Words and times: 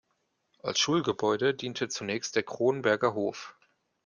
Als 0.63 0.79
Schulgebäude 0.79 1.53
diente 1.53 1.87
zunächst 1.87 2.35
der 2.35 2.41
"Kronberger 2.41 3.13
Hof". 3.13 3.53